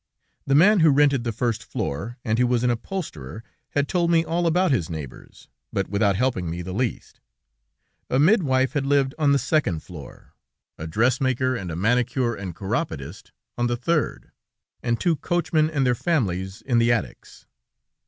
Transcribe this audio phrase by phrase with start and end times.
[0.47, 3.43] The man who rented the first floor, and who was an upholsterer,
[3.75, 7.19] had told me all about his neighbors, but without helping me the least.
[8.09, 10.33] A midwife had lived on the second floor,
[10.75, 14.31] a dressmaker and a manicure and chiropodist on the third,
[14.81, 17.45] and two coachmen and their families in the attics.